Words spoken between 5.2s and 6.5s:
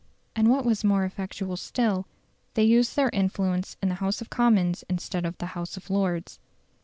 of the House of Lords.